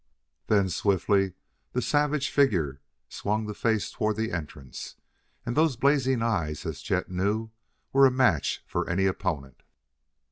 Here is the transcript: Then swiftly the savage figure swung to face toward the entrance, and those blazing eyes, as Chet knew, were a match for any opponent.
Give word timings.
Then 0.47 0.67
swiftly 0.69 1.33
the 1.73 1.79
savage 1.83 2.31
figure 2.31 2.81
swung 3.07 3.45
to 3.45 3.53
face 3.53 3.91
toward 3.91 4.15
the 4.17 4.31
entrance, 4.31 4.95
and 5.45 5.55
those 5.55 5.75
blazing 5.77 6.23
eyes, 6.23 6.65
as 6.65 6.81
Chet 6.81 7.11
knew, 7.11 7.51
were 7.93 8.07
a 8.07 8.11
match 8.11 8.63
for 8.65 8.89
any 8.89 9.05
opponent. 9.05 9.61